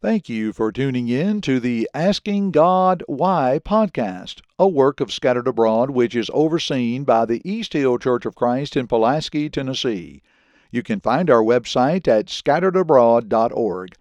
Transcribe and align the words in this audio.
Thank 0.00 0.28
you 0.28 0.52
for 0.52 0.70
tuning 0.70 1.08
in 1.08 1.40
to 1.40 1.58
the 1.58 1.90
Asking 1.92 2.52
God 2.52 3.02
Why 3.08 3.58
podcast, 3.64 4.42
a 4.56 4.68
work 4.68 5.00
of 5.00 5.12
Scattered 5.12 5.48
Abroad 5.48 5.90
which 5.90 6.14
is 6.14 6.30
overseen 6.32 7.02
by 7.02 7.24
the 7.24 7.42
East 7.44 7.72
Hill 7.72 7.98
Church 7.98 8.24
of 8.24 8.36
Christ 8.36 8.76
in 8.76 8.86
Pulaski, 8.86 9.50
Tennessee. 9.50 10.22
You 10.70 10.84
can 10.84 11.00
find 11.00 11.28
our 11.28 11.42
website 11.42 12.06
at 12.06 12.26
scatteredabroad.org. 12.26 13.96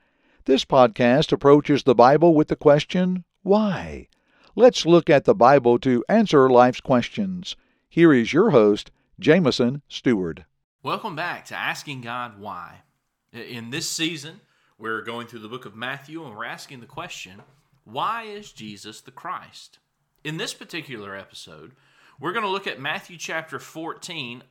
This 0.46 0.66
podcast 0.66 1.32
approaches 1.32 1.82
the 1.82 1.96
Bible 1.96 2.36
with 2.36 2.50
the 2.50 2.56
question, 2.56 3.24
Why? 3.42 4.08
Let's 4.56 4.86
look 4.86 5.10
at 5.10 5.26
the 5.26 5.34
Bible 5.34 5.80
to 5.80 6.06
answer 6.08 6.48
life's 6.48 6.80
questions. 6.80 7.56
Here 7.90 8.14
is 8.14 8.34
your 8.34 8.52
host, 8.52 8.92
Jameson 9.20 9.82
Stewart. 9.88 10.42
Welcome 10.84 11.16
back 11.16 11.46
to 11.46 11.56
Asking 11.56 12.02
God 12.02 12.40
Why. 12.40 12.82
In 13.34 13.72
this 13.72 13.90
season, 13.90 14.42
we're 14.78 15.02
going 15.02 15.28
through 15.28 15.40
the 15.40 15.48
book 15.48 15.66
of 15.66 15.76
Matthew 15.76 16.26
and 16.26 16.36
we're 16.36 16.46
asking 16.46 16.80
the 16.80 16.86
question 16.86 17.42
why 17.84 18.24
is 18.24 18.52
Jesus 18.52 19.02
the 19.02 19.12
Christ? 19.12 19.80
In 20.24 20.38
this 20.38 20.54
particular 20.54 21.16
episode, 21.16 21.72
we're 22.20 22.34
going 22.34 22.44
to 22.44 22.52
look 22.52 22.68
at 22.68 22.82
Matthew 22.82 23.18
chapter 23.18 23.60
14 23.60 24.44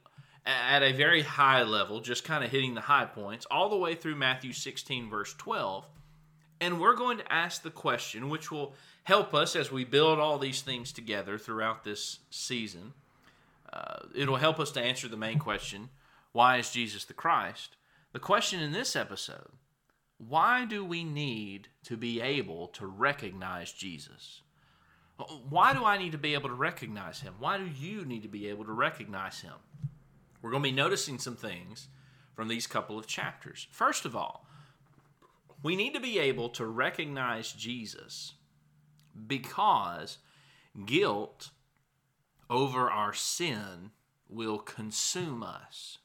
at 0.47 0.83
a 0.83 0.93
very 0.93 1.23
high 1.23 1.63
level, 1.63 2.01
just 2.01 2.25
kind 2.25 2.43
of 2.43 2.51
hitting 2.51 2.75
the 2.75 2.81
high 2.81 3.05
points, 3.05 3.47
all 3.51 3.69
the 3.69 3.77
way 3.77 3.95
through 3.95 4.15
Matthew 4.15 4.53
16, 4.53 5.11
verse 5.11 5.35
12. 5.35 5.85
And 6.61 6.81
we're 6.81 6.95
going 6.95 7.19
to 7.19 7.33
ask 7.33 7.63
the 7.63 7.71
question, 7.71 8.31
which 8.31 8.51
will 8.51 8.73
help 9.05 9.35
us 9.35 9.55
as 9.55 9.71
we 9.71 9.85
build 9.85 10.19
all 10.19 10.39
these 10.39 10.63
things 10.63 10.93
together 10.93 11.37
throughout 11.37 11.85
this 11.85 12.21
season. 12.31 12.95
Uh, 13.71 13.99
it'll 14.15 14.37
help 14.37 14.59
us 14.59 14.71
to 14.73 14.81
answer 14.81 15.09
the 15.09 15.17
main 15.17 15.39
question 15.39 15.91
why 16.33 16.57
is 16.59 16.71
Jesus 16.71 17.05
the 17.05 17.15
Christ? 17.15 17.77
The 18.13 18.19
question 18.19 18.61
in 18.61 18.73
this 18.73 18.95
episode 18.97 19.49
why 20.19 20.65
do 20.65 20.85
we 20.85 21.05
need 21.05 21.69
to 21.85 21.97
be 21.97 22.21
able 22.21 22.69
to 22.69 22.87
recognize 22.87 23.73
Jesus? 23.73 24.43
Why 25.49 25.73
do 25.73 25.85
I 25.85 25.99
need 25.99 26.13
to 26.13 26.19
be 26.19 26.35
able 26.35 26.49
to 26.49 26.55
recognize 26.55 27.21
him? 27.21 27.35
Why 27.39 27.59
do 27.59 27.67
you 27.67 28.05
need 28.05 28.23
to 28.23 28.29
be 28.29 28.49
able 28.49 28.65
to 28.65 28.73
recognize 28.73 29.41
him? 29.41 29.55
We're 30.43 30.51
going 30.51 30.63
to 30.63 30.69
be 30.69 30.75
noticing 30.75 31.19
some 31.19 31.37
things 31.37 31.89
from 32.35 32.49
these 32.49 32.67
couple 32.67 32.99
of 32.99 33.07
chapters. 33.07 33.67
First 33.71 34.05
of 34.05 34.15
all, 34.15 34.47
we 35.63 35.75
need 35.75 35.95
to 35.95 36.01
be 36.01 36.19
able 36.19 36.51
to 36.51 36.67
recognize 36.67 37.53
Jesus 37.53 38.35
because 39.27 40.19
guilt 40.85 41.51
over 42.51 42.91
our 42.91 43.15
sin 43.15 43.91
will 44.29 44.59
consume 44.59 45.43
us. 45.43 45.99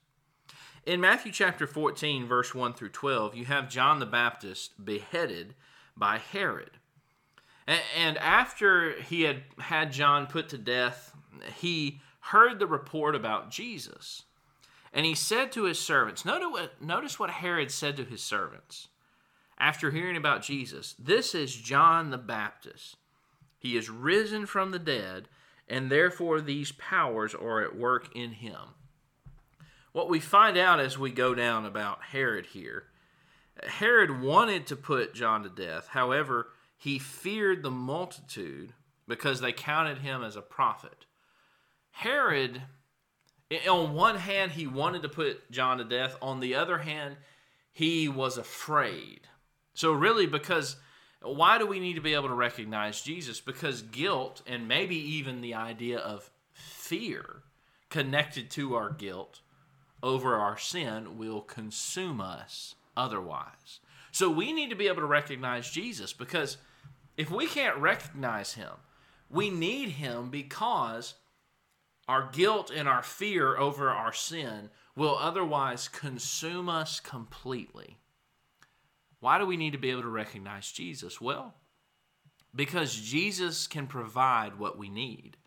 In 0.83 0.99
Matthew 0.99 1.31
chapter 1.31 1.67
14, 1.67 2.25
verse 2.25 2.55
1 2.55 2.73
through 2.73 2.89
12, 2.89 3.35
you 3.35 3.45
have 3.45 3.69
John 3.69 3.99
the 3.99 4.05
Baptist 4.07 4.83
beheaded 4.83 5.53
by 5.95 6.17
Herod. 6.17 6.71
And 7.67 8.17
after 8.17 8.99
he 8.99 9.21
had 9.21 9.43
had 9.59 9.91
John 9.91 10.25
put 10.25 10.49
to 10.49 10.57
death, 10.57 11.13
he 11.59 12.01
heard 12.19 12.57
the 12.57 12.65
report 12.65 13.15
about 13.15 13.51
Jesus. 13.51 14.23
And 14.91 15.05
he 15.05 15.13
said 15.13 15.51
to 15.51 15.65
his 15.65 15.79
servants, 15.79 16.25
notice 16.25 17.19
what 17.19 17.29
Herod 17.29 17.71
said 17.71 17.95
to 17.97 18.03
his 18.03 18.23
servants 18.23 18.87
after 19.59 19.91
hearing 19.91 20.17
about 20.17 20.41
Jesus 20.41 20.95
This 20.97 21.35
is 21.35 21.55
John 21.55 22.09
the 22.09 22.17
Baptist. 22.17 22.97
He 23.59 23.77
is 23.77 23.91
risen 23.91 24.47
from 24.47 24.71
the 24.71 24.79
dead, 24.79 25.29
and 25.69 25.91
therefore 25.91 26.41
these 26.41 26.71
powers 26.71 27.35
are 27.35 27.61
at 27.61 27.77
work 27.77 28.09
in 28.15 28.31
him. 28.31 28.73
What 29.91 30.09
we 30.09 30.19
find 30.19 30.57
out 30.57 30.79
as 30.79 30.97
we 30.97 31.11
go 31.11 31.35
down 31.35 31.65
about 31.65 32.03
Herod 32.03 32.47
here 32.47 32.85
Herod 33.63 34.21
wanted 34.21 34.67
to 34.67 34.75
put 34.75 35.13
John 35.13 35.43
to 35.43 35.49
death. 35.49 35.87
However, 35.87 36.49
he 36.77 36.97
feared 36.99 37.63
the 37.63 37.71
multitude 37.71 38.73
because 39.07 39.41
they 39.41 39.51
counted 39.51 39.99
him 39.99 40.23
as 40.23 40.35
a 40.35 40.41
prophet. 40.41 41.05
Herod, 41.91 42.63
on 43.69 43.93
one 43.93 44.15
hand, 44.15 44.53
he 44.53 44.65
wanted 44.65 45.03
to 45.03 45.09
put 45.09 45.51
John 45.51 45.77
to 45.77 45.83
death. 45.83 46.15
On 46.21 46.39
the 46.39 46.55
other 46.55 46.79
hand, 46.79 47.17
he 47.71 48.07
was 48.07 48.37
afraid. 48.37 49.21
So, 49.73 49.91
really, 49.91 50.25
because 50.25 50.77
why 51.21 51.57
do 51.57 51.67
we 51.67 51.79
need 51.79 51.95
to 51.95 52.01
be 52.01 52.13
able 52.13 52.29
to 52.29 52.33
recognize 52.33 53.01
Jesus? 53.01 53.41
Because 53.41 53.81
guilt 53.81 54.41
and 54.47 54.67
maybe 54.67 54.95
even 54.95 55.41
the 55.41 55.53
idea 55.53 55.99
of 55.99 56.31
fear 56.51 57.43
connected 57.89 58.49
to 58.51 58.75
our 58.75 58.89
guilt 58.89 59.41
over 60.03 60.35
our 60.35 60.57
sin 60.57 61.17
will 61.17 61.41
consume 61.41 62.19
us 62.21 62.75
otherwise. 62.95 63.79
So 64.11 64.29
we 64.29 64.51
need 64.51 64.69
to 64.69 64.75
be 64.75 64.87
able 64.87 65.01
to 65.01 65.05
recognize 65.05 65.69
Jesus 65.69 66.13
because 66.13 66.57
if 67.17 67.31
we 67.31 67.47
can't 67.47 67.77
recognize 67.77 68.53
him, 68.53 68.71
we 69.29 69.49
need 69.49 69.89
him 69.89 70.29
because 70.29 71.15
our 72.07 72.29
guilt 72.31 72.71
and 72.75 72.89
our 72.89 73.03
fear 73.03 73.57
over 73.57 73.89
our 73.89 74.11
sin 74.11 74.69
will 74.95 75.17
otherwise 75.17 75.87
consume 75.87 76.67
us 76.67 76.99
completely. 76.99 77.97
Why 79.19 79.37
do 79.37 79.45
we 79.45 79.55
need 79.55 79.71
to 79.71 79.77
be 79.77 79.91
able 79.91 80.01
to 80.01 80.09
recognize 80.09 80.71
Jesus? 80.71 81.21
Well, 81.21 81.53
because 82.53 82.95
Jesus 82.95 83.67
can 83.67 83.87
provide 83.87 84.59
what 84.59 84.77
we 84.77 84.89
need. 84.89 85.37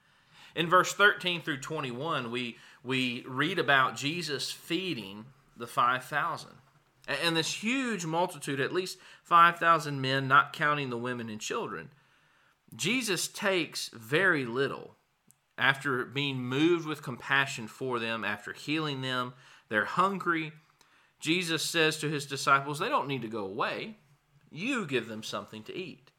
In 0.54 0.70
verse 0.70 0.92
13 0.92 1.42
through 1.42 1.60
21, 1.60 2.30
we, 2.30 2.56
we 2.84 3.24
read 3.26 3.58
about 3.58 3.96
Jesus 3.96 4.50
feeding 4.50 5.24
the 5.56 5.66
5,000. 5.66 6.50
And 7.06 7.36
this 7.36 7.62
huge 7.62 8.06
multitude, 8.06 8.60
at 8.60 8.72
least 8.72 8.98
5,000 9.24 10.00
men, 10.00 10.28
not 10.28 10.52
counting 10.52 10.90
the 10.90 10.98
women 10.98 11.28
and 11.28 11.40
children, 11.40 11.90
Jesus 12.74 13.28
takes 13.28 13.88
very 13.88 14.44
little. 14.44 14.96
After 15.56 16.04
being 16.04 16.38
moved 16.38 16.86
with 16.86 17.02
compassion 17.02 17.68
for 17.68 17.98
them, 17.98 18.24
after 18.24 18.52
healing 18.52 19.02
them, 19.02 19.34
they're 19.68 19.84
hungry. 19.84 20.52
Jesus 21.20 21.62
says 21.62 21.98
to 21.98 22.08
his 22.08 22.26
disciples, 22.26 22.78
They 22.78 22.88
don't 22.88 23.08
need 23.08 23.22
to 23.22 23.28
go 23.28 23.44
away. 23.44 23.96
You 24.50 24.86
give 24.86 25.08
them 25.08 25.22
something 25.22 25.62
to 25.64 25.76
eat. 25.76 26.10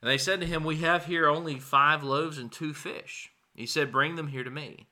And 0.00 0.10
they 0.10 0.18
said 0.18 0.40
to 0.40 0.46
him, 0.46 0.64
We 0.64 0.76
have 0.76 1.06
here 1.06 1.28
only 1.28 1.58
five 1.58 2.04
loaves 2.04 2.38
and 2.38 2.50
two 2.50 2.72
fish. 2.72 3.30
He 3.54 3.66
said, 3.66 3.92
Bring 3.92 4.16
them 4.16 4.28
here 4.28 4.44
to 4.44 4.50
me. 4.50 4.86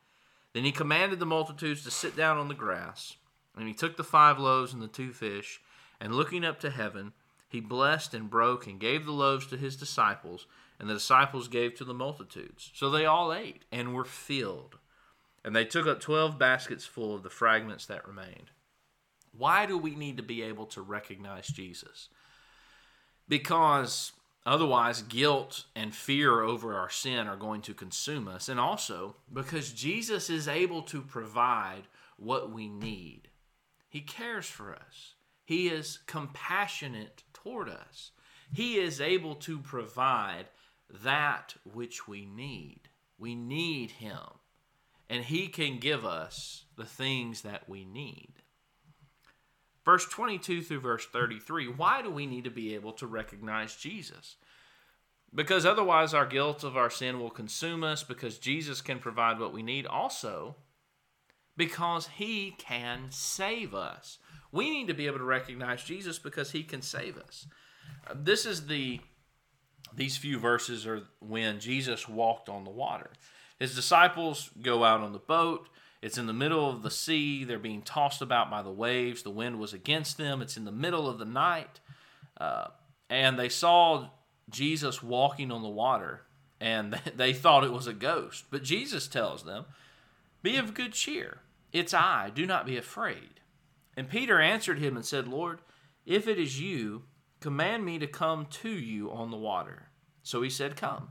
Then 0.59 0.65
he 0.65 0.73
commanded 0.73 1.21
the 1.21 1.25
multitudes 1.25 1.85
to 1.85 1.91
sit 1.93 2.17
down 2.17 2.37
on 2.37 2.49
the 2.49 2.53
grass. 2.53 3.15
And 3.57 3.69
he 3.69 3.75
took 3.75 3.97
the 3.97 4.03
five 4.03 4.41
loaves 4.41 4.73
and 4.73 4.83
the 4.83 4.89
two 4.89 5.13
fish, 5.13 5.61
and 6.01 6.13
looking 6.13 6.45
up 6.45 6.59
to 6.59 6.71
heaven, 6.71 7.13
he 7.49 7.61
blessed 7.61 8.13
and 8.13 8.29
broke 8.29 8.67
and 8.67 8.81
gave 8.81 9.07
the 9.07 9.13
loaves 9.13 9.47
to 9.47 9.57
his 9.57 9.77
disciples, 9.77 10.49
and 10.81 10.91
the 10.91 10.95
disciples 10.95 11.47
gave 11.47 11.77
to 11.77 11.85
the 11.85 11.95
multitudes. 11.95 12.73
So 12.75 12.91
they 12.91 13.07
all 13.07 13.33
ate 13.33 13.67
and 13.71 13.95
were 13.95 14.05
filled. 14.05 14.79
And 15.45 15.55
they 15.55 15.65
took 15.65 15.87
up 15.87 16.01
twelve 16.01 16.41
baskets 16.41 16.85
full 16.85 17.15
of 17.15 17.23
the 17.23 17.31
fragments 17.31 17.87
that 17.87 18.09
remained. 18.09 18.51
Why 19.31 19.65
do 19.65 19.79
we 19.79 19.95
need 19.95 20.17
to 20.17 20.25
be 20.25 20.43
able 20.43 20.67
to 20.67 20.83
recognize 20.83 21.47
Jesus? 21.47 22.09
Because 23.29 24.11
Otherwise, 24.49 25.03
guilt 25.03 25.67
and 25.77 25.95
fear 25.95 26.41
over 26.41 26.75
our 26.75 26.89
sin 26.89 27.29
are 27.29 27.37
going 27.37 27.61
to 27.61 27.75
consume 27.75 28.27
us. 28.27 28.49
And 28.49 28.59
also, 28.59 29.15
because 29.31 29.75
Jesus 29.75 30.31
is 30.31 30.49
able 30.49 30.81
to 30.85 31.03
provide 31.03 31.83
what 32.17 32.51
we 32.51 32.67
need, 32.67 33.29
He 33.91 34.01
cares 34.01 34.47
for 34.47 34.75
us, 34.75 35.17
He 35.45 35.69
is 35.69 35.99
compassionate 36.07 37.25
toward 37.35 37.69
us, 37.69 38.13
He 38.51 38.79
is 38.79 39.03
able 39.03 39.35
to 39.35 39.59
provide 39.59 40.47
that 41.05 41.55
which 41.71 42.09
we 42.09 42.25
need. 42.25 42.89
We 43.19 43.35
need 43.35 43.91
Him, 43.91 44.39
and 45.11 45.25
He 45.25 45.49
can 45.49 45.79
give 45.79 46.07
us 46.07 46.65
the 46.75 46.87
things 46.87 47.43
that 47.43 47.69
we 47.69 47.85
need. 47.85 48.33
Verse 49.89 50.05
22 50.05 50.61
through 50.61 50.81
verse 50.81 51.07
33 51.07 51.69
why 51.69 52.03
do 52.03 52.11
we 52.11 52.27
need 52.27 52.45
to 52.45 52.51
be 52.51 52.75
able 52.75 52.93
to 52.93 53.07
recognize 53.07 53.75
Jesus? 53.75 54.37
Because 55.35 55.65
otherwise, 55.65 56.13
our 56.13 56.27
guilt 56.27 56.63
of 56.63 56.77
our 56.77 56.91
sin 56.91 57.19
will 57.19 57.31
consume 57.31 57.83
us, 57.83 58.03
because 58.03 58.37
Jesus 58.37 58.83
can 58.83 58.99
provide 58.99 59.39
what 59.39 59.55
we 59.55 59.63
need. 59.63 59.87
Also, 59.87 60.57
because 61.57 62.07
he 62.19 62.55
can 62.59 63.07
save 63.09 63.75
us. 63.75 64.19
We 64.53 64.69
need 64.69 64.89
to 64.89 64.95
be 64.95 65.07
able 65.07 65.21
to 65.21 65.25
recognize 65.25 65.83
Jesus 65.83 66.19
because 66.19 66.51
he 66.51 66.65
can 66.65 66.83
save 66.83 67.17
us. 67.17 67.47
Uh, 68.07 68.13
this 68.15 68.45
is 68.45 68.67
the 68.67 69.01
these 69.95 70.19
few 70.19 70.39
verses 70.39 70.87
are 70.87 71.05
when 71.21 71.61
Jesus 71.61 72.07
walked 72.07 72.51
on 72.51 72.65
the 72.65 72.71
water. 72.71 73.09
His 73.59 73.75
disciples 73.75 74.51
go 74.61 74.85
out 74.85 75.01
on 75.01 75.15
the 75.15 75.19
boat. 75.19 75.71
It's 76.01 76.19
in 76.19 76.27
the 76.27 76.33
middle 76.33 76.71
of 76.71 76.83
the 76.83 76.91
sea. 76.91 77.45
They're 77.45 77.59
being 77.59 77.83
tossed 77.83 78.23
about 78.23 78.51
by 78.51 78.63
the 78.63 78.71
waves. 78.71 79.23
The 79.23 79.31
wind 79.31 79.59
was 79.59 79.73
against 79.73 80.17
them. 80.17 80.41
It's 80.41 80.57
in 80.57 80.65
the 80.65 80.73
middle 80.73 81.09
of 81.09 81.19
the 81.19 81.25
night. 81.25 81.81
Uh, 82.41 82.69
and 83.11 83.39
they 83.39 83.49
saw 83.49 84.09
Jesus 84.49 85.03
walking 85.03 85.51
on 85.51 85.63
the 85.63 85.69
water, 85.69 86.23
and 86.61 87.01
they 87.17 87.33
thought 87.33 87.65
it 87.65 87.73
was 87.73 87.87
a 87.87 87.93
ghost. 87.93 88.45
But 88.51 88.63
Jesus 88.63 89.09
tells 89.09 89.45
them, 89.45 89.65
Be 90.43 90.57
of 90.57 90.75
good 90.75 90.93
cheer. 90.93 91.39
It's 91.73 91.93
I. 91.93 92.31
Do 92.35 92.47
not 92.47 92.67
be 92.67 92.77
afraid. 92.77 93.41
And 93.97 94.09
Peter 94.09 94.41
answered 94.41 94.79
him 94.79 94.97
and 94.97 95.05
said, 95.05 95.27
Lord, 95.27 95.61
if 96.07 96.29
it 96.29 96.39
is 96.39 96.61
you, 96.61 97.03
command 97.41 97.85
me 97.85 97.99
to 97.99 98.07
come 98.07 98.47
to 98.47 98.71
you 98.71 99.11
on 99.11 99.31
the 99.31 99.37
water. 99.37 99.89
So 100.23 100.43
he 100.43 100.51
said, 100.51 100.77
Come. 100.77 101.09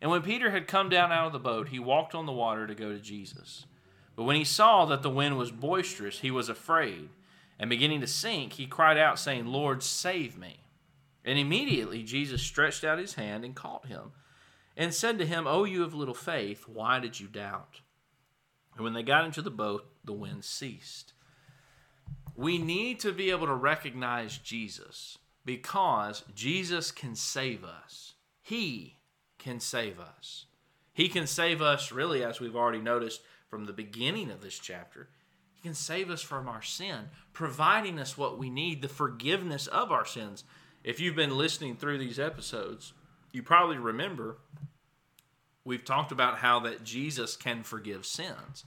And 0.00 0.10
when 0.10 0.22
Peter 0.22 0.50
had 0.50 0.66
come 0.68 0.88
down 0.88 1.12
out 1.12 1.26
of 1.26 1.32
the 1.32 1.38
boat, 1.38 1.68
he 1.68 1.78
walked 1.78 2.14
on 2.14 2.26
the 2.26 2.32
water 2.32 2.66
to 2.66 2.74
go 2.74 2.92
to 2.92 3.00
Jesus. 3.00 3.66
But 4.18 4.24
when 4.24 4.34
he 4.34 4.42
saw 4.42 4.84
that 4.86 5.02
the 5.02 5.10
wind 5.10 5.38
was 5.38 5.52
boisterous, 5.52 6.18
he 6.18 6.32
was 6.32 6.48
afraid. 6.48 7.10
And 7.56 7.70
beginning 7.70 8.00
to 8.00 8.08
sink, 8.08 8.54
he 8.54 8.66
cried 8.66 8.98
out, 8.98 9.16
saying, 9.16 9.46
Lord, 9.46 9.80
save 9.80 10.36
me. 10.36 10.64
And 11.24 11.38
immediately 11.38 12.02
Jesus 12.02 12.42
stretched 12.42 12.82
out 12.82 12.98
his 12.98 13.14
hand 13.14 13.44
and 13.44 13.54
caught 13.54 13.86
him, 13.86 14.10
and 14.76 14.92
said 14.92 15.20
to 15.20 15.26
him, 15.26 15.46
O 15.46 15.62
you 15.62 15.84
of 15.84 15.94
little 15.94 16.14
faith, 16.14 16.64
why 16.66 16.98
did 16.98 17.20
you 17.20 17.28
doubt? 17.28 17.80
And 18.74 18.82
when 18.82 18.92
they 18.92 19.04
got 19.04 19.24
into 19.24 19.40
the 19.40 19.52
boat, 19.52 19.86
the 20.04 20.12
wind 20.12 20.44
ceased. 20.44 21.12
We 22.34 22.58
need 22.58 22.98
to 23.00 23.12
be 23.12 23.30
able 23.30 23.46
to 23.46 23.54
recognize 23.54 24.36
Jesus 24.36 25.18
because 25.44 26.24
Jesus 26.34 26.90
can 26.90 27.14
save 27.14 27.62
us. 27.62 28.14
He 28.42 28.96
can 29.38 29.60
save 29.60 30.00
us. 30.00 30.46
He 30.92 31.08
can 31.08 31.28
save 31.28 31.62
us, 31.62 31.92
really, 31.92 32.24
as 32.24 32.40
we've 32.40 32.56
already 32.56 32.80
noticed 32.80 33.20
from 33.48 33.64
the 33.64 33.72
beginning 33.72 34.30
of 34.30 34.40
this 34.40 34.58
chapter. 34.58 35.08
He 35.54 35.62
can 35.62 35.74
save 35.74 36.10
us 36.10 36.22
from 36.22 36.48
our 36.48 36.62
sin, 36.62 37.08
providing 37.32 37.98
us 37.98 38.16
what 38.16 38.38
we 38.38 38.50
need, 38.50 38.80
the 38.80 38.88
forgiveness 38.88 39.66
of 39.66 39.90
our 39.90 40.04
sins. 40.04 40.44
If 40.84 41.00
you've 41.00 41.16
been 41.16 41.36
listening 41.36 41.76
through 41.76 41.98
these 41.98 42.18
episodes, 42.20 42.92
you 43.32 43.42
probably 43.42 43.78
remember 43.78 44.38
we've 45.64 45.84
talked 45.84 46.12
about 46.12 46.38
how 46.38 46.60
that 46.60 46.84
Jesus 46.84 47.36
can 47.36 47.62
forgive 47.62 48.06
sins. 48.06 48.64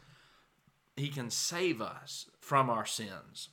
He 0.97 1.07
can 1.07 1.29
save 1.29 1.81
us 1.81 2.29
from 2.41 2.69
our 2.69 2.85
sins. 2.85 3.49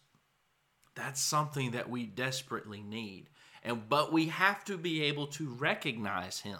That's 0.94 1.20
something 1.20 1.70
that 1.70 1.88
we 1.88 2.06
desperately 2.06 2.82
need. 2.82 3.28
And 3.62 3.88
but 3.88 4.12
we 4.12 4.26
have 4.26 4.64
to 4.64 4.76
be 4.76 5.04
able 5.04 5.28
to 5.28 5.48
recognize 5.48 6.40
him. 6.40 6.58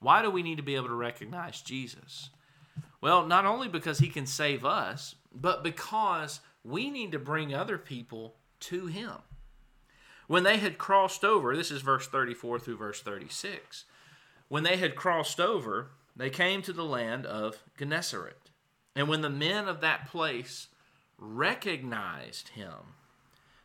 Why 0.00 0.22
do 0.22 0.30
we 0.30 0.44
need 0.44 0.58
to 0.58 0.62
be 0.62 0.76
able 0.76 0.88
to 0.88 0.94
recognize 0.94 1.60
Jesus? 1.60 2.30
Well, 3.00 3.26
not 3.26 3.44
only 3.44 3.68
because 3.68 3.98
he 3.98 4.08
can 4.08 4.26
save 4.26 4.64
us, 4.64 5.14
but 5.32 5.62
because 5.62 6.40
we 6.64 6.90
need 6.90 7.12
to 7.12 7.18
bring 7.18 7.54
other 7.54 7.78
people 7.78 8.34
to 8.60 8.86
him. 8.86 9.14
When 10.26 10.42
they 10.42 10.58
had 10.58 10.78
crossed 10.78 11.24
over, 11.24 11.56
this 11.56 11.70
is 11.70 11.80
verse 11.80 12.06
34 12.06 12.58
through 12.58 12.76
verse 12.76 13.00
36. 13.00 13.84
When 14.48 14.62
they 14.62 14.76
had 14.76 14.96
crossed 14.96 15.40
over, 15.40 15.90
they 16.14 16.30
came 16.30 16.62
to 16.62 16.72
the 16.72 16.84
land 16.84 17.24
of 17.24 17.62
Gennesaret. 17.78 18.50
And 18.94 19.08
when 19.08 19.22
the 19.22 19.30
men 19.30 19.68
of 19.68 19.80
that 19.80 20.08
place 20.08 20.68
recognized 21.16 22.48
him, 22.50 22.94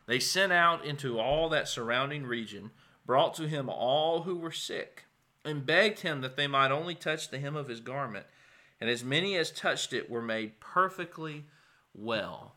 they 0.06 0.18
sent 0.18 0.52
out 0.52 0.84
into 0.84 1.18
all 1.18 1.48
that 1.48 1.68
surrounding 1.68 2.26
region, 2.26 2.70
brought 3.04 3.34
to 3.34 3.48
him 3.48 3.68
all 3.68 4.22
who 4.22 4.36
were 4.36 4.52
sick, 4.52 5.04
and 5.44 5.66
begged 5.66 6.00
him 6.00 6.20
that 6.20 6.36
they 6.36 6.46
might 6.46 6.70
only 6.70 6.94
touch 6.94 7.28
the 7.28 7.38
hem 7.38 7.56
of 7.56 7.68
his 7.68 7.80
garment. 7.80 8.26
And 8.80 8.90
as 8.90 9.04
many 9.04 9.36
as 9.36 9.50
touched 9.50 9.92
it 9.92 10.10
were 10.10 10.22
made 10.22 10.60
perfectly 10.60 11.44
well. 11.94 12.56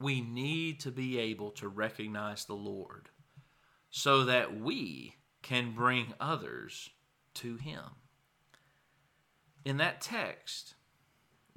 We 0.00 0.20
need 0.20 0.80
to 0.80 0.90
be 0.90 1.18
able 1.18 1.50
to 1.52 1.68
recognize 1.68 2.44
the 2.44 2.54
Lord 2.54 3.10
so 3.90 4.24
that 4.24 4.58
we 4.58 5.14
can 5.42 5.72
bring 5.72 6.14
others 6.18 6.90
to 7.34 7.56
him. 7.56 7.84
In 9.64 9.76
that 9.76 10.00
text, 10.00 10.74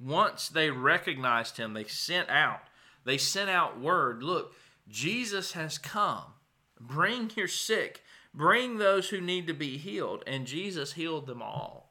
once 0.00 0.48
they 0.48 0.70
recognized 0.70 1.56
him, 1.56 1.74
they 1.74 1.84
sent 1.84 2.30
out, 2.30 2.60
they 3.04 3.18
sent 3.18 3.50
out 3.50 3.80
word, 3.80 4.22
look, 4.22 4.54
Jesus 4.88 5.52
has 5.52 5.78
come. 5.78 6.34
Bring 6.80 7.30
your 7.34 7.48
sick, 7.48 8.02
bring 8.32 8.78
those 8.78 9.08
who 9.08 9.20
need 9.20 9.46
to 9.48 9.54
be 9.54 9.76
healed. 9.76 10.22
And 10.26 10.46
Jesus 10.46 10.92
healed 10.92 11.26
them 11.26 11.42
all. 11.42 11.87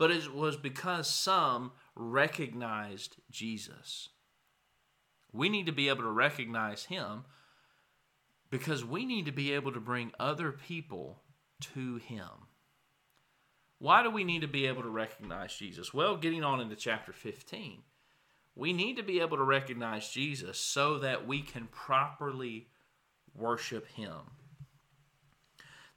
But 0.00 0.10
it 0.10 0.32
was 0.34 0.56
because 0.56 1.10
some 1.10 1.72
recognized 1.94 3.16
Jesus. 3.30 4.08
We 5.30 5.50
need 5.50 5.66
to 5.66 5.72
be 5.72 5.90
able 5.90 6.04
to 6.04 6.10
recognize 6.10 6.84
him 6.84 7.26
because 8.48 8.82
we 8.82 9.04
need 9.04 9.26
to 9.26 9.30
be 9.30 9.52
able 9.52 9.72
to 9.72 9.78
bring 9.78 10.12
other 10.18 10.52
people 10.52 11.20
to 11.74 11.96
him. 11.96 12.48
Why 13.78 14.02
do 14.02 14.10
we 14.10 14.24
need 14.24 14.40
to 14.40 14.48
be 14.48 14.66
able 14.66 14.80
to 14.84 14.88
recognize 14.88 15.54
Jesus? 15.54 15.92
Well, 15.92 16.16
getting 16.16 16.44
on 16.44 16.62
into 16.62 16.76
chapter 16.76 17.12
15, 17.12 17.82
we 18.54 18.72
need 18.72 18.96
to 18.96 19.02
be 19.02 19.20
able 19.20 19.36
to 19.36 19.44
recognize 19.44 20.08
Jesus 20.08 20.58
so 20.58 20.98
that 21.00 21.26
we 21.26 21.42
can 21.42 21.66
properly 21.66 22.68
worship 23.34 23.86
him. 23.88 24.30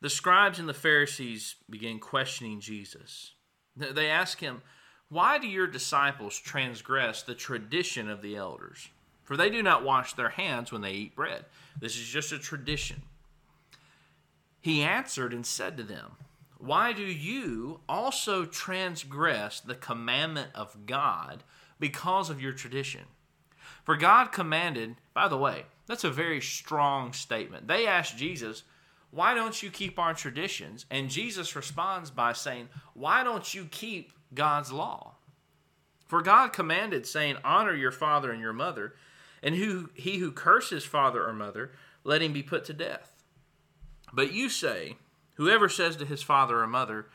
The 0.01 0.09
scribes 0.09 0.59
and 0.59 0.67
the 0.67 0.73
Pharisees 0.73 1.55
began 1.69 1.99
questioning 1.99 2.59
Jesus. 2.59 3.35
They 3.75 4.09
ask 4.09 4.39
him, 4.39 4.61
Why 5.09 5.37
do 5.37 5.47
your 5.47 5.67
disciples 5.67 6.37
transgress 6.37 7.23
the 7.23 7.35
tradition 7.35 8.09
of 8.09 8.21
the 8.21 8.35
elders? 8.35 8.89
For 9.23 9.37
they 9.37 9.49
do 9.49 9.63
not 9.63 9.83
wash 9.83 10.13
their 10.13 10.29
hands 10.29 10.71
when 10.71 10.81
they 10.81 10.91
eat 10.91 11.15
bread. 11.15 11.45
This 11.79 11.95
is 11.95 12.07
just 12.07 12.31
a 12.31 12.39
tradition. 12.39 13.03
He 14.59 14.81
answered 14.81 15.33
and 15.33 15.45
said 15.45 15.77
to 15.77 15.83
them, 15.83 16.11
why 16.63 16.93
do 16.93 17.03
you 17.03 17.81
also 17.89 18.45
transgress 18.45 19.59
the 19.59 19.75
commandment 19.75 20.51
of 20.55 20.85
God 20.85 21.43
because 21.77 22.29
of 22.29 22.41
your 22.41 22.53
tradition? 22.53 23.01
For 23.83 23.97
God 23.97 24.31
commanded, 24.31 24.95
by 25.13 25.27
the 25.27 25.37
way, 25.37 25.65
that's 25.87 26.05
a 26.05 26.09
very 26.09 26.39
strong 26.39 27.11
statement. 27.11 27.67
They 27.67 27.85
asked 27.85 28.17
Jesus, 28.17 28.63
Why 29.13 29.35
don't 29.35 29.61
you 29.61 29.69
keep 29.69 29.99
our 29.99 30.15
traditions? 30.15 30.87
And 30.89 31.07
Jesus 31.07 31.55
responds 31.55 32.09
by 32.09 32.33
saying, 32.33 32.69
Why 32.95 33.23
don't 33.23 33.53
you 33.53 33.65
keep 33.65 34.11
God's 34.33 34.71
law? 34.71 35.13
For 36.07 36.23
God 36.23 36.51
commanded, 36.51 37.05
saying, 37.05 37.37
Honor 37.43 37.75
your 37.75 37.91
father 37.91 38.31
and 38.31 38.41
your 38.41 38.53
mother, 38.53 38.95
and 39.43 39.53
who, 39.53 39.91
he 39.93 40.17
who 40.17 40.31
curses 40.31 40.83
father 40.83 41.23
or 41.23 41.31
mother, 41.31 41.73
let 42.03 42.23
him 42.23 42.33
be 42.33 42.41
put 42.41 42.65
to 42.65 42.73
death. 42.73 43.23
But 44.11 44.33
you 44.33 44.49
say, 44.49 44.97
Whoever 45.35 45.69
says 45.69 45.95
to 45.97 46.05
his 46.05 46.23
father 46.23 46.59
or 46.59 46.67
mother, 46.67 47.05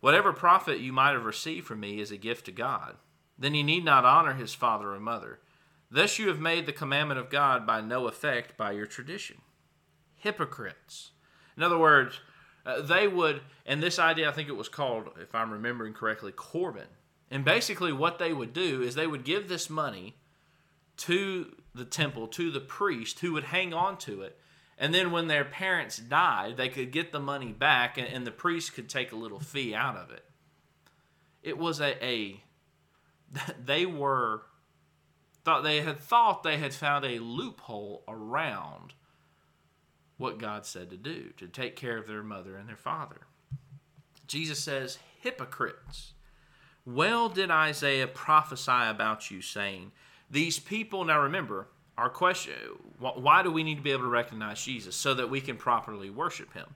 Whatever 0.00 0.32
profit 0.32 0.80
you 0.80 0.92
might 0.92 1.12
have 1.12 1.26
received 1.26 1.66
from 1.66 1.80
me 1.80 2.00
is 2.00 2.10
a 2.10 2.16
gift 2.16 2.46
to 2.46 2.52
God, 2.52 2.96
then 3.38 3.52
he 3.52 3.62
need 3.62 3.84
not 3.84 4.06
honor 4.06 4.34
his 4.34 4.54
father 4.54 4.94
or 4.94 5.00
mother. 5.00 5.38
Thus 5.90 6.18
you 6.18 6.28
have 6.28 6.40
made 6.40 6.64
the 6.64 6.72
commandment 6.72 7.20
of 7.20 7.28
God 7.28 7.66
by 7.66 7.82
no 7.82 8.06
effect 8.06 8.56
by 8.56 8.72
your 8.72 8.86
tradition. 8.86 9.42
Hypocrites. 10.16 11.10
In 11.56 11.62
other 11.62 11.78
words, 11.78 12.20
uh, 12.64 12.82
they 12.82 13.08
would, 13.08 13.40
and 13.66 13.82
this 13.82 13.98
idea 13.98 14.28
I 14.28 14.32
think 14.32 14.48
it 14.48 14.56
was 14.56 14.68
called, 14.68 15.08
if 15.20 15.34
I'm 15.34 15.50
remembering 15.50 15.92
correctly, 15.92 16.32
Corban. 16.32 16.88
And 17.30 17.44
basically, 17.44 17.92
what 17.92 18.18
they 18.18 18.32
would 18.32 18.52
do 18.52 18.82
is 18.82 18.94
they 18.94 19.06
would 19.06 19.24
give 19.24 19.48
this 19.48 19.70
money 19.70 20.16
to 20.98 21.56
the 21.74 21.84
temple, 21.84 22.28
to 22.28 22.50
the 22.50 22.60
priest 22.60 23.20
who 23.20 23.32
would 23.32 23.44
hang 23.44 23.72
on 23.72 23.96
to 23.98 24.22
it 24.22 24.38
and 24.82 24.92
then 24.92 25.12
when 25.12 25.28
their 25.28 25.44
parents 25.44 25.96
died, 25.96 26.56
they 26.56 26.68
could 26.68 26.90
get 26.90 27.12
the 27.12 27.20
money 27.20 27.52
back 27.52 27.98
and, 27.98 28.08
and 28.08 28.26
the 28.26 28.32
priest 28.32 28.74
could 28.74 28.88
take 28.88 29.12
a 29.12 29.16
little 29.16 29.38
fee 29.38 29.76
out 29.76 29.96
of 29.96 30.10
it. 30.10 30.24
It 31.40 31.56
was 31.56 31.80
a, 31.80 32.04
a 32.04 32.42
they 33.64 33.86
were 33.86 34.42
thought 35.44 35.62
they 35.62 35.82
had 35.82 36.00
thought 36.00 36.42
they 36.42 36.56
had 36.56 36.74
found 36.74 37.04
a 37.04 37.20
loophole 37.20 38.02
around 38.08 38.94
what 40.18 40.38
God 40.38 40.66
said 40.66 40.90
to 40.90 40.96
do, 40.96 41.30
to 41.36 41.48
take 41.48 41.76
care 41.76 41.98
of 41.98 42.06
their 42.06 42.22
mother 42.22 42.56
and 42.56 42.68
their 42.68 42.76
father. 42.76 43.22
Jesus 44.26 44.58
says, 44.58 44.98
hypocrites. 45.20 46.12
Well 46.84 47.28
did 47.28 47.50
Isaiah 47.50 48.06
prophesy 48.06 48.70
about 48.70 49.30
you, 49.30 49.40
saying, 49.40 49.92
These 50.30 50.58
people, 50.58 51.04
now 51.04 51.20
remember, 51.20 51.68
our 51.96 52.08
question 52.08 52.54
why 52.98 53.42
do 53.42 53.50
we 53.50 53.62
need 53.62 53.76
to 53.76 53.82
be 53.82 53.90
able 53.90 54.04
to 54.04 54.08
recognize 54.08 54.62
Jesus? 54.62 54.96
So 54.96 55.14
that 55.14 55.30
we 55.30 55.40
can 55.40 55.56
properly 55.56 56.08
worship 56.08 56.54
him. 56.54 56.74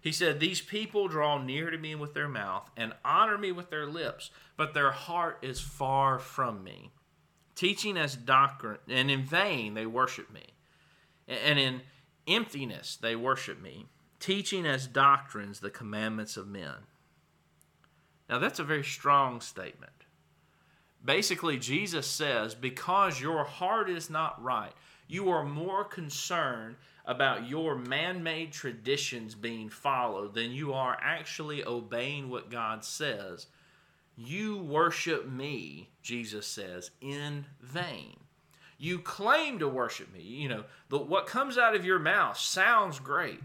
He 0.00 0.12
said, 0.12 0.40
These 0.40 0.60
people 0.60 1.08
draw 1.08 1.38
near 1.38 1.70
to 1.70 1.78
me 1.78 1.94
with 1.94 2.14
their 2.14 2.28
mouth 2.28 2.68
and 2.76 2.92
honor 3.04 3.38
me 3.38 3.52
with 3.52 3.70
their 3.70 3.86
lips, 3.86 4.30
but 4.56 4.74
their 4.74 4.90
heart 4.90 5.38
is 5.42 5.60
far 5.60 6.18
from 6.18 6.64
me. 6.64 6.90
Teaching 7.54 7.96
as 7.96 8.16
doctrine, 8.16 8.78
and 8.88 9.10
in 9.10 9.22
vain 9.24 9.74
they 9.74 9.86
worship 9.86 10.32
me. 10.32 10.46
And 11.28 11.58
in 11.58 11.82
emptiness 12.26 12.96
they 12.96 13.16
worship 13.16 13.60
me, 13.60 13.86
teaching 14.20 14.66
as 14.66 14.86
doctrines 14.86 15.60
the 15.60 15.70
commandments 15.70 16.36
of 16.36 16.46
men. 16.46 16.86
Now 18.28 18.38
that's 18.38 18.58
a 18.58 18.64
very 18.64 18.84
strong 18.84 19.40
statement. 19.40 19.92
Basically, 21.04 21.58
Jesus 21.58 22.06
says, 22.06 22.54
because 22.54 23.20
your 23.20 23.44
heart 23.44 23.90
is 23.90 24.08
not 24.08 24.42
right, 24.42 24.72
you 25.08 25.30
are 25.30 25.44
more 25.44 25.84
concerned 25.84 26.76
about 27.04 27.48
your 27.48 27.74
man 27.74 28.22
made 28.22 28.52
traditions 28.52 29.34
being 29.34 29.68
followed 29.68 30.34
than 30.34 30.52
you 30.52 30.72
are 30.72 30.96
actually 31.02 31.64
obeying 31.64 32.30
what 32.30 32.50
God 32.50 32.84
says. 32.84 33.48
You 34.16 34.58
worship 34.58 35.28
me, 35.28 35.90
Jesus 36.02 36.46
says, 36.46 36.92
in 37.00 37.46
vain. 37.60 38.21
You 38.82 38.98
claim 38.98 39.60
to 39.60 39.68
worship 39.68 40.12
me. 40.12 40.22
You 40.22 40.48
know, 40.48 40.64
the, 40.88 40.98
what 40.98 41.28
comes 41.28 41.56
out 41.56 41.76
of 41.76 41.84
your 41.84 42.00
mouth 42.00 42.36
sounds 42.36 42.98
great. 42.98 43.38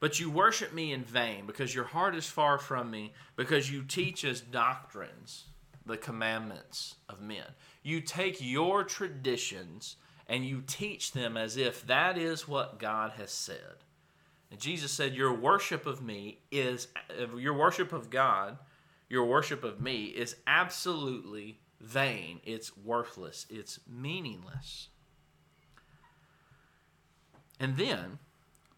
But 0.00 0.18
you 0.18 0.30
worship 0.30 0.72
me 0.72 0.94
in 0.94 1.04
vain 1.04 1.44
because 1.44 1.74
your 1.74 1.84
heart 1.84 2.14
is 2.14 2.24
far 2.24 2.56
from 2.56 2.90
me, 2.90 3.12
because 3.36 3.70
you 3.70 3.82
teach 3.82 4.24
as 4.24 4.40
doctrines 4.40 5.44
the 5.84 5.98
commandments 5.98 6.94
of 7.06 7.20
men. 7.20 7.44
You 7.82 8.00
take 8.00 8.38
your 8.40 8.82
traditions 8.82 9.96
and 10.26 10.42
you 10.46 10.62
teach 10.66 11.12
them 11.12 11.36
as 11.36 11.58
if 11.58 11.86
that 11.86 12.16
is 12.16 12.48
what 12.48 12.78
God 12.78 13.12
has 13.18 13.30
said. 13.30 13.84
And 14.50 14.58
Jesus 14.58 14.90
said, 14.90 15.14
Your 15.14 15.34
worship 15.34 15.84
of 15.84 16.00
me 16.00 16.38
is, 16.50 16.88
uh, 17.10 17.36
your 17.36 17.52
worship 17.52 17.92
of 17.92 18.08
God, 18.08 18.56
your 19.10 19.26
worship 19.26 19.62
of 19.64 19.82
me 19.82 20.06
is 20.06 20.36
absolutely 20.46 21.58
vain. 21.80 22.40
It's 22.44 22.76
worthless. 22.76 23.46
It's 23.50 23.80
meaningless. 23.88 24.88
And 27.58 27.76
then, 27.76 28.18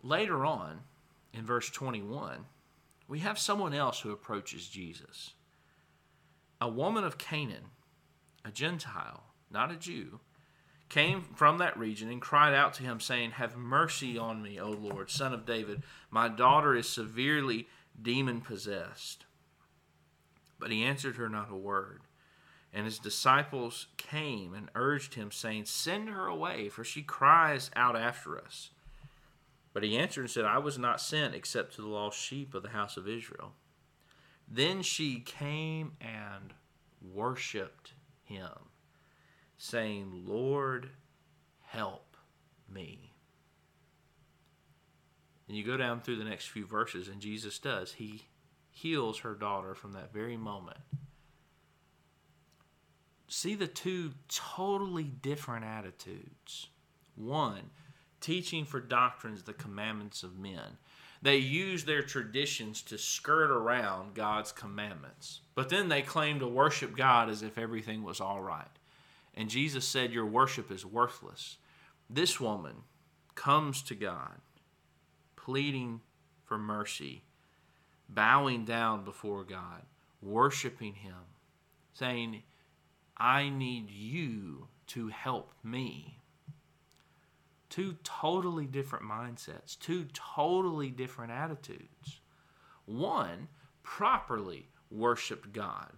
later 0.02 0.45
on, 0.45 0.81
in 1.33 1.45
verse 1.45 1.71
21, 1.71 2.47
we 3.09 3.21
have 3.21 3.38
someone 3.38 3.75
else 3.75 4.00
who 4.00 4.12
approaches 4.12 4.69
Jesus. 4.69 5.33
A 6.61 6.69
woman 6.69 7.05
of 7.05 7.19
Canaan, 7.19 7.71
a 8.45 8.50
Gentile, 8.50 9.25
not 9.50 9.71
a 9.71 9.76
Jew, 9.76 10.21
came 10.88 11.23
from 11.35 11.59
that 11.59 11.78
region 11.78 12.11
and 12.11 12.21
cried 12.21 12.55
out 12.55 12.75
to 12.75 12.83
him, 12.83 13.00
saying, 13.00 13.33
Have 13.33 13.57
mercy 13.57 14.17
on 14.17 14.43
me, 14.43 14.59
O 14.61 14.71
Lord, 14.71 15.11
son 15.11 15.33
of 15.33 15.47
David. 15.47 15.83
My 16.11 16.28
daughter 16.28 16.75
is 16.75 16.88
severely 16.88 17.69
demon 18.00 18.40
possessed. 18.40 19.25
But 20.59 20.71
he 20.71 20.83
answered 20.83 21.17
her 21.17 21.28
not 21.28 21.50
a 21.50 21.57
word. 21.57 22.00
And 22.72 22.84
his 22.84 22.98
disciples 22.98 23.87
came 23.96 24.52
and 24.54 24.68
urged 24.75 25.14
him, 25.14 25.30
saying, 25.30 25.64
Send 25.64 26.08
her 26.08 26.26
away, 26.26 26.68
for 26.68 26.84
she 26.84 27.02
cries 27.02 27.70
out 27.75 27.96
after 27.96 28.38
us. 28.38 28.70
But 29.72 29.84
he 29.84 29.96
answered 29.96 30.22
and 30.22 30.30
said, 30.30 30.44
I 30.44 30.58
was 30.58 30.78
not 30.78 31.00
sent 31.00 31.34
except 31.34 31.75
to 31.75 31.82
the 31.82 31.88
lost 31.88 32.18
sheep 32.18 32.54
of 32.54 32.62
the 32.62 32.70
house 32.70 32.96
of 32.96 33.08
Israel. 33.08 33.52
Then 34.46 34.82
she 34.82 35.20
came 35.20 35.92
and 36.00 36.54
worshiped 37.00 37.92
him, 38.22 38.50
saying, 39.56 40.25
Lord, 40.26 40.90
help 41.62 42.16
me. 42.68 43.12
And 45.46 45.56
you 45.56 45.64
go 45.64 45.76
down 45.76 46.00
through 46.00 46.16
the 46.16 46.25
next 46.25 46.48
few 46.48 46.66
verses, 46.66 47.08
and 47.08 47.20
Jesus 47.20 47.58
does. 47.58 47.92
He 47.94 48.26
heals 48.70 49.20
her 49.20 49.34
daughter 49.34 49.75
from 49.75 49.92
that 49.92 50.12
very 50.12 50.37
moment. 50.37 50.78
See 53.28 53.54
the 53.54 53.66
two 53.66 54.12
totally 54.28 55.04
different 55.04 55.64
attitudes. 55.64 56.68
One, 57.14 57.70
teaching 58.20 58.64
for 58.64 58.80
doctrines 58.80 59.42
the 59.42 59.52
commandments 59.52 60.23
of 60.23 60.38
men. 60.38 60.78
They 61.20 61.37
use 61.37 61.85
their 61.85 62.02
traditions 62.02 62.80
to 62.82 62.97
skirt 62.97 63.50
around 63.50 64.14
God's 64.14 64.52
commandments. 64.52 65.40
But 65.54 65.68
then 65.68 65.88
they 65.88 66.02
claim 66.02 66.38
to 66.38 66.47
worship 66.47 66.97
God 66.97 67.28
as 67.28 67.42
if 67.42 67.58
everything 67.58 68.02
was 68.02 68.20
all 68.20 68.40
right. 68.40 68.66
And 69.35 69.50
Jesus 69.50 69.85
said, 69.85 70.12
Your 70.12 70.26
worship 70.26 70.70
is 70.70 70.87
worthless. 70.87 71.58
This 72.08 72.40
woman 72.40 72.76
comes 73.35 73.82
to 73.82 73.94
God, 73.94 74.40
pleading 75.37 76.00
for 76.44 76.56
mercy, 76.56 77.25
bowing 78.08 78.64
down 78.64 79.04
before 79.04 79.44
God, 79.44 79.82
worshiping 80.23 80.94
Him, 80.94 81.14
saying, 81.92 82.42
I 83.18 83.48
need 83.48 83.90
you 83.90 84.68
to 84.88 85.08
help 85.08 85.52
me. 85.62 86.18
Two 87.68 87.96
totally 88.02 88.66
different 88.66 89.04
mindsets, 89.04 89.78
two 89.78 90.06
totally 90.14 90.90
different 90.90 91.32
attitudes. 91.32 92.20
One 92.87 93.48
properly 93.82 94.68
worshiped 94.90 95.52
God, 95.52 95.92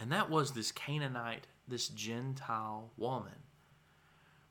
and 0.00 0.10
that 0.10 0.30
was 0.30 0.52
this 0.52 0.72
Canaanite, 0.72 1.46
this 1.68 1.88
Gentile 1.88 2.90
woman. 2.96 3.44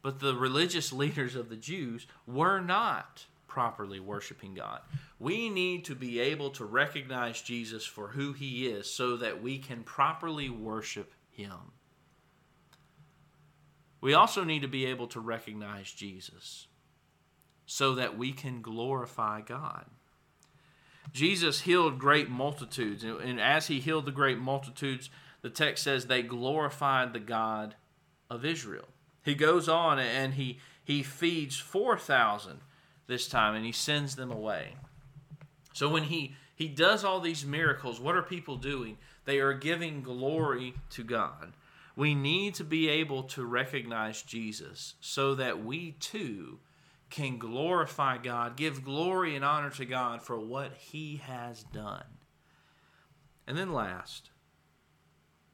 But 0.02 0.20
the 0.20 0.36
religious 0.36 0.94
leaders 0.94 1.36
of 1.36 1.50
the 1.50 1.58
Jews 1.58 2.08
were 2.26 2.62
not 2.62 3.26
properly 3.48 4.00
worshiping 4.00 4.54
God. 4.54 4.80
We 5.20 5.50
need 5.50 5.84
to 5.86 5.96
be 5.96 6.22
able 6.22 6.52
to 6.52 6.64
recognize 6.64 7.42
Jesus 7.42 7.86
for 7.86 8.08
who 8.08 8.32
he 8.32 8.68
is 8.68 8.90
so 8.90 9.18
that 9.18 9.44
we 9.44 9.58
can 9.58 9.84
properly 9.84 10.50
worship 10.50 11.12
him. 11.44 11.74
We 14.00 14.14
also 14.14 14.44
need 14.44 14.64
to 14.64 14.68
be 14.68 14.86
able 14.86 15.08
to 15.08 15.20
recognize 15.20 15.92
Jesus 15.92 16.68
so 17.66 17.96
that 17.96 18.18
we 18.18 18.32
can 18.34 18.62
glorify 18.62 19.42
God. 19.42 19.86
Jesus 21.14 21.62
healed 21.62 22.00
great 22.00 22.30
multitudes, 22.30 23.04
and 23.04 23.40
as 23.40 23.68
he 23.68 23.80
healed 23.80 24.06
the 24.06 24.12
great 24.12 24.40
multitudes, 24.40 25.10
the 25.42 25.50
text 25.50 25.84
says 25.84 26.06
they 26.06 26.22
glorified 26.22 27.14
the 27.14 27.20
God 27.20 27.76
of 28.30 28.46
Israel. 28.46 28.88
He 29.24 29.36
goes 29.36 29.68
on 29.68 30.00
and 30.00 30.36
he, 30.36 30.60
he 30.84 31.04
feeds 31.04 31.58
4,000 31.58 32.62
this 33.08 33.28
time 33.28 33.56
and 33.56 33.66
he 33.66 33.72
sends 33.72 34.16
them 34.16 34.32
away. 34.32 34.76
So 35.74 35.90
when 35.90 36.04
he, 36.04 36.36
he 36.56 36.68
does 36.68 37.04
all 37.04 37.20
these 37.20 37.46
miracles, 37.46 38.00
what 38.00 38.16
are 38.16 38.24
people 38.24 38.58
doing? 38.58 38.98
They 39.26 39.40
are 39.40 39.54
giving 39.54 40.02
glory 40.02 40.74
to 40.92 41.04
God. 41.04 41.54
We 41.96 42.16
need 42.16 42.56
to 42.56 42.64
be 42.64 42.90
able 42.90 43.24
to 43.24 43.46
recognize 43.46 44.22
Jesus 44.22 44.96
so 45.00 45.36
that 45.36 45.64
we 45.64 45.92
too 46.00 46.60
can 47.10 47.38
glorify 47.38 48.18
God, 48.18 48.56
give 48.56 48.86
glory 48.86 49.36
and 49.36 49.44
honor 49.44 49.70
to 49.72 49.86
God 49.86 50.22
for 50.24 50.40
what 50.40 50.72
He 50.74 51.18
has 51.18 51.64
done. 51.64 52.06
And 53.46 53.58
then, 53.58 53.74
last, 53.74 54.32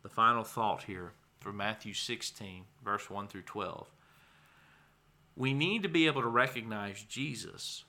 the 0.03 0.09
final 0.09 0.43
thought 0.43 0.83
here 0.83 1.13
from 1.39 1.57
Matthew 1.57 1.93
16, 1.93 2.65
verse 2.83 3.09
1 3.09 3.27
through 3.27 3.41
12. 3.41 3.87
We 5.35 5.53
need 5.53 5.83
to 5.83 5.89
be 5.89 6.05
able 6.05 6.21
to 6.21 6.27
recognize 6.27 7.03
Jesus 7.03 7.83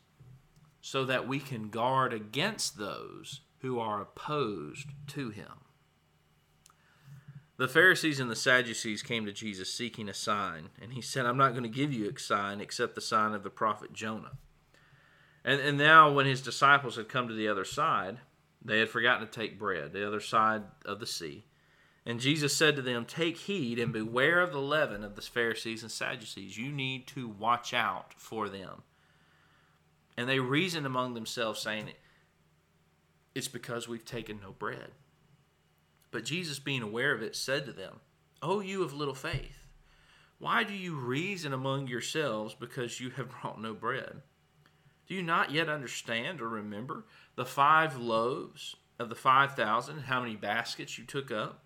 so 0.80 1.04
that 1.04 1.28
we 1.28 1.38
can 1.38 1.68
guard 1.68 2.12
against 2.12 2.78
those 2.78 3.40
who 3.60 3.78
are 3.78 4.00
opposed 4.00 4.88
to 5.08 5.30
Him. 5.30 5.67
The 7.58 7.68
Pharisees 7.68 8.20
and 8.20 8.30
the 8.30 8.36
Sadducees 8.36 9.02
came 9.02 9.26
to 9.26 9.32
Jesus 9.32 9.74
seeking 9.74 10.08
a 10.08 10.14
sign, 10.14 10.68
and 10.80 10.92
he 10.92 11.02
said, 11.02 11.26
I'm 11.26 11.36
not 11.36 11.50
going 11.50 11.64
to 11.64 11.68
give 11.68 11.92
you 11.92 12.08
a 12.08 12.18
sign 12.18 12.60
except 12.60 12.94
the 12.94 13.00
sign 13.00 13.34
of 13.34 13.42
the 13.42 13.50
prophet 13.50 13.92
Jonah. 13.92 14.38
And, 15.44 15.60
and 15.60 15.76
now, 15.76 16.12
when 16.12 16.24
his 16.24 16.40
disciples 16.40 16.94
had 16.94 17.08
come 17.08 17.26
to 17.26 17.34
the 17.34 17.48
other 17.48 17.64
side, 17.64 18.18
they 18.64 18.78
had 18.78 18.88
forgotten 18.88 19.26
to 19.26 19.32
take 19.32 19.58
bread, 19.58 19.92
the 19.92 20.06
other 20.06 20.20
side 20.20 20.62
of 20.84 21.00
the 21.00 21.06
sea. 21.06 21.46
And 22.06 22.20
Jesus 22.20 22.56
said 22.56 22.76
to 22.76 22.82
them, 22.82 23.04
Take 23.04 23.36
heed 23.36 23.80
and 23.80 23.92
beware 23.92 24.40
of 24.40 24.52
the 24.52 24.60
leaven 24.60 25.02
of 25.02 25.16
the 25.16 25.22
Pharisees 25.22 25.82
and 25.82 25.90
Sadducees. 25.90 26.56
You 26.56 26.70
need 26.70 27.08
to 27.08 27.28
watch 27.28 27.74
out 27.74 28.14
for 28.16 28.48
them. 28.48 28.82
And 30.16 30.28
they 30.28 30.38
reasoned 30.38 30.86
among 30.86 31.14
themselves, 31.14 31.60
saying, 31.60 31.90
It's 33.34 33.48
because 33.48 33.88
we've 33.88 34.04
taken 34.04 34.38
no 34.40 34.52
bread. 34.52 34.92
But 36.10 36.24
Jesus, 36.24 36.58
being 36.58 36.82
aware 36.82 37.12
of 37.12 37.22
it, 37.22 37.36
said 37.36 37.66
to 37.66 37.72
them, 37.72 38.00
O 38.42 38.60
you 38.60 38.82
of 38.82 38.92
little 38.92 39.14
faith, 39.14 39.66
why 40.38 40.62
do 40.62 40.72
you 40.72 40.94
reason 40.94 41.52
among 41.52 41.88
yourselves 41.88 42.54
because 42.54 43.00
you 43.00 43.10
have 43.10 43.30
brought 43.42 43.60
no 43.60 43.74
bread? 43.74 44.22
Do 45.08 45.14
you 45.14 45.22
not 45.22 45.50
yet 45.50 45.68
understand 45.68 46.40
or 46.40 46.48
remember 46.48 47.06
the 47.34 47.46
five 47.46 47.96
loaves 47.96 48.76
of 48.98 49.08
the 49.08 49.14
five 49.14 49.54
thousand, 49.54 50.00
how 50.00 50.20
many 50.20 50.36
baskets 50.36 50.98
you 50.98 51.04
took 51.04 51.30
up? 51.30 51.64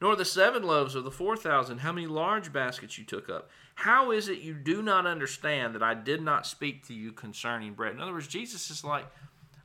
Nor 0.00 0.14
the 0.14 0.24
seven 0.24 0.62
loaves 0.62 0.94
of 0.94 1.04
the 1.04 1.10
four 1.10 1.36
thousand, 1.36 1.78
how 1.78 1.92
many 1.92 2.06
large 2.06 2.52
baskets 2.52 2.98
you 2.98 3.04
took 3.04 3.28
up? 3.28 3.50
How 3.74 4.10
is 4.10 4.28
it 4.28 4.38
you 4.38 4.54
do 4.54 4.80
not 4.80 5.06
understand 5.06 5.74
that 5.74 5.82
I 5.82 5.94
did 5.94 6.22
not 6.22 6.46
speak 6.46 6.86
to 6.86 6.94
you 6.94 7.12
concerning 7.12 7.74
bread? 7.74 7.94
In 7.94 8.00
other 8.00 8.12
words, 8.12 8.28
Jesus 8.28 8.70
is 8.70 8.84
like, 8.84 9.06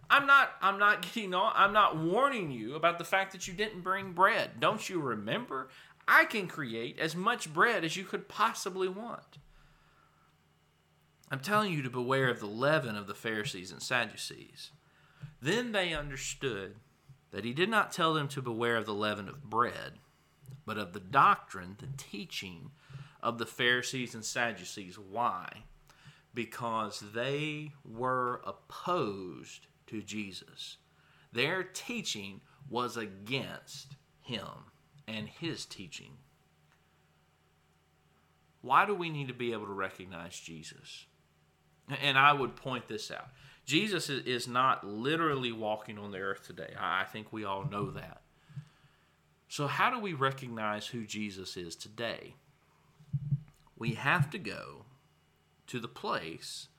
I'm 0.09 0.25
not 0.27 0.51
I'm 0.61 0.79
not 0.79 1.01
getting 1.13 1.33
on 1.33 1.53
I'm 1.55 1.73
not 1.73 1.97
warning 1.97 2.51
you 2.51 2.75
about 2.75 2.97
the 2.97 3.05
fact 3.05 3.31
that 3.31 3.47
you 3.47 3.53
didn't 3.53 3.81
bring 3.81 4.13
bread. 4.13 4.59
Don't 4.59 4.87
you 4.89 4.99
remember? 4.99 5.69
I 6.07 6.25
can 6.25 6.47
create 6.47 6.99
as 6.99 7.15
much 7.15 7.53
bread 7.53 7.83
as 7.83 7.95
you 7.95 8.03
could 8.03 8.27
possibly 8.27 8.89
want. 8.89 9.37
I'm 11.31 11.39
telling 11.39 11.73
you 11.73 11.81
to 11.81 11.89
beware 11.89 12.29
of 12.29 12.39
the 12.39 12.45
leaven 12.45 12.95
of 12.95 13.07
the 13.07 13.15
Pharisees 13.15 13.71
and 13.71 13.81
Sadducees. 13.81 14.71
Then 15.41 15.71
they 15.71 15.93
understood 15.93 16.75
that 17.31 17.45
he 17.45 17.53
did 17.53 17.69
not 17.69 17.91
tell 17.91 18.13
them 18.13 18.27
to 18.29 18.41
beware 18.41 18.77
of 18.77 18.85
the 18.85 18.93
leaven 18.93 19.27
of 19.27 19.49
bread, 19.49 19.93
but 20.65 20.77
of 20.77 20.93
the 20.93 20.99
doctrine, 20.99 21.75
the 21.79 21.87
teaching 21.97 22.71
of 23.21 23.39
the 23.39 23.45
Pharisees 23.45 24.13
and 24.13 24.23
Sadducees. 24.23 24.99
Why? 24.99 25.63
Because 26.33 27.03
they 27.13 27.71
were 27.83 28.41
opposed 28.45 29.67
to 29.87 30.01
Jesus. 30.01 30.77
Their 31.31 31.63
teaching 31.63 32.41
was 32.69 32.97
against 32.97 33.95
him 34.21 34.71
and 35.07 35.27
his 35.27 35.65
teaching. 35.65 36.13
why 38.61 38.85
do 38.85 38.95
we 38.95 39.09
need 39.09 39.27
to 39.27 39.33
be 39.33 39.51
able 39.51 39.65
to 39.65 39.73
recognize 39.73 40.39
Jesus? 40.39 41.05
And 42.01 42.17
I 42.17 42.31
would 42.31 42.55
point 42.55 42.87
this 42.87 43.11
out. 43.11 43.27
Jesus 43.65 44.09
is 44.09 44.47
not 44.47 44.85
literally 44.87 45.51
walking 45.51 45.97
on 45.97 46.11
the 46.11 46.19
earth 46.19 46.47
today. 46.47 46.73
I 46.79 47.03
think 47.03 47.31
we 47.31 47.43
all 47.43 47.65
know 47.65 47.91
that. 47.91 48.21
So, 49.47 49.67
how 49.67 49.91
do 49.91 49.99
we 49.99 50.13
recognize 50.13 50.87
who 50.87 51.05
Jesus 51.05 51.57
is 51.57 51.75
today? 51.75 52.35
We 53.77 53.95
have 53.95 54.29
to 54.31 54.39
go 54.39 54.85
to 55.67 55.79
the 55.79 55.87
place 55.87 56.69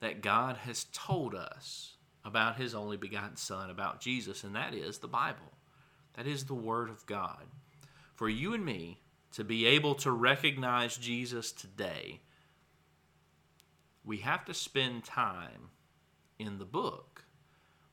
that 0.00 0.20
God 0.20 0.58
has 0.58 0.86
told 0.92 1.34
us 1.34 1.96
about 2.24 2.56
his 2.56 2.74
only 2.74 2.96
begotten 2.96 3.36
Son, 3.36 3.70
about 3.70 4.00
Jesus, 4.00 4.44
and 4.44 4.54
that 4.56 4.74
is 4.74 4.98
the 4.98 5.08
Bible. 5.08 5.52
That 6.14 6.26
is 6.26 6.44
the 6.44 6.54
Word 6.54 6.88
of 6.88 7.04
God. 7.06 7.44
For 8.14 8.28
you 8.28 8.54
and 8.54 8.64
me 8.64 9.00
to 9.32 9.44
be 9.44 9.66
able 9.66 9.94
to 9.96 10.10
recognize 10.10 10.96
Jesus 10.96 11.52
today, 11.52 12.20
we 14.04 14.18
have 14.18 14.44
to 14.44 14.54
spend 14.54 15.04
time 15.04 15.70
in 16.38 16.58
the 16.58 16.64
book 16.64 17.24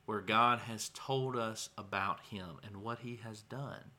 where 0.05 0.21
God 0.21 0.59
has 0.59 0.91
told 0.93 1.35
us 1.35 1.69
about 1.77 2.19
him 2.29 2.57
and 2.63 2.77
what 2.77 2.99
he 2.99 3.19
has 3.23 3.41
done, 3.41 3.91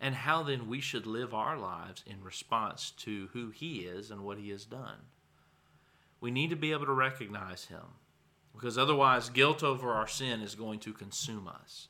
and 0.00 0.14
how 0.14 0.42
then 0.42 0.68
we 0.68 0.80
should 0.80 1.06
live 1.06 1.32
our 1.32 1.56
lives 1.56 2.02
in 2.06 2.22
response 2.22 2.90
to 2.98 3.28
who 3.32 3.50
he 3.50 3.80
is 3.80 4.10
and 4.10 4.22
what 4.22 4.38
he 4.38 4.50
has 4.50 4.64
done. 4.64 4.98
We 6.20 6.30
need 6.30 6.50
to 6.50 6.56
be 6.56 6.72
able 6.72 6.86
to 6.86 6.92
recognize 6.92 7.66
him 7.66 7.84
because 8.54 8.78
otherwise, 8.78 9.28
guilt 9.28 9.62
over 9.62 9.90
our 9.92 10.06
sin 10.06 10.40
is 10.40 10.54
going 10.54 10.78
to 10.80 10.92
consume 10.92 11.48
us. 11.48 11.88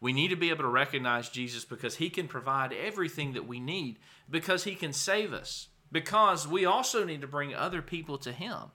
We 0.00 0.12
need 0.12 0.28
to 0.28 0.36
be 0.36 0.50
able 0.50 0.64
to 0.64 0.68
recognize 0.68 1.30
Jesus 1.30 1.64
because 1.64 1.96
he 1.96 2.10
can 2.10 2.28
provide 2.28 2.72
everything 2.72 3.32
that 3.32 3.48
we 3.48 3.58
need, 3.58 3.98
because 4.28 4.64
he 4.64 4.74
can 4.74 4.92
save 4.92 5.32
us, 5.32 5.68
because 5.90 6.46
we 6.46 6.64
also 6.64 7.04
need 7.04 7.22
to 7.22 7.26
bring 7.26 7.54
other 7.54 7.80
people 7.80 8.18
to 8.18 8.32
him. 8.32 8.70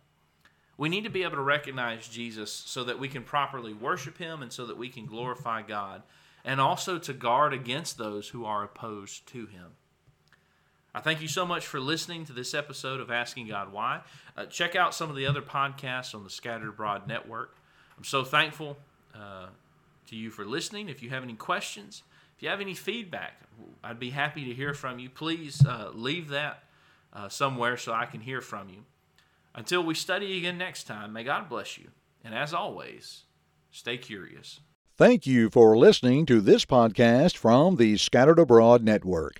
We 0.78 0.90
need 0.90 1.04
to 1.04 1.10
be 1.10 1.24
able 1.24 1.36
to 1.36 1.42
recognize 1.42 2.08
Jesus 2.08 2.52
so 2.52 2.84
that 2.86 3.00
we 3.00 3.10
can 3.10 3.24
properly 3.24 3.74
worship 3.74 4.18
him 4.18 4.42
and 4.42 4.52
so 4.52 4.66
that 4.66 4.78
we 4.78 4.90
can 4.90 5.06
glorify 5.06 5.62
God, 5.62 6.04
and 6.44 6.60
also 6.60 6.98
to 6.98 7.14
guard 7.14 7.54
against 7.54 7.98
those 7.98 8.30
who 8.30 8.46
are 8.46 8.64
opposed 8.64 9.28
to 9.28 9.46
him. 9.46 9.76
I 10.94 11.02
thank 11.02 11.22
you 11.22 11.28
so 11.28 11.46
much 11.46 11.68
for 11.68 11.80
listening 11.80 12.26
to 12.26 12.34
this 12.34 12.56
episode 12.56 13.00
of 13.00 13.12
Asking 13.12 13.48
God 13.48 13.72
Why. 13.72 14.02
Uh, 14.36 14.46
check 14.46 14.76
out 14.76 14.96
some 14.96 15.10
of 15.10 15.16
the 15.16 15.28
other 15.28 15.42
podcasts 15.42 16.16
on 16.16 16.24
the 16.24 16.32
Scattered 16.32 16.70
Abroad 16.70 17.08
Network. 17.08 17.56
I'm 17.96 18.04
so 18.04 18.24
thankful 18.24 18.76
uh, 19.14 19.48
to 20.08 20.16
you 20.16 20.32
for 20.32 20.46
listening. 20.46 20.90
If 20.90 21.04
you 21.04 21.12
have 21.12 21.22
any 21.22 21.36
questions, 21.36 22.02
if 22.36 22.42
you 22.44 22.50
have 22.50 22.60
any 22.60 22.74
feedback, 22.74 23.42
I'd 23.84 24.00
be 24.00 24.10
happy 24.10 24.46
to 24.46 24.54
hear 24.54 24.74
from 24.74 24.98
you. 24.98 25.10
Please 25.10 25.64
uh, 25.64 25.92
leave 25.94 26.30
that 26.30 26.64
uh, 27.14 27.30
somewhere 27.30 27.78
so 27.78 27.94
I 27.94 28.06
can 28.06 28.22
hear 28.22 28.42
from 28.42 28.70
you. 28.70 28.86
Until 29.54 29.84
we 29.84 29.94
study 29.94 30.38
again 30.38 30.58
next 30.58 30.86
time, 30.86 31.14
may 31.14 31.24
God 31.24 31.50
bless 31.50 31.78
you. 31.78 31.90
And 32.24 32.34
as 32.34 32.54
always, 32.54 33.24
stay 33.72 33.98
curious. 33.98 34.60
Thank 34.98 35.28
you 35.28 35.50
for 35.50 35.78
listening 35.78 36.26
to 36.26 36.42
this 36.42 36.66
podcast 36.66 37.38
from 37.38 37.76
the 37.76 37.98
Scattered 37.98 38.40
Abroad 38.40 38.84
Network. 38.84 39.40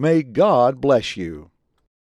May 0.00 0.22
God 0.22 0.80
bless 0.80 1.16
you. 1.16 1.50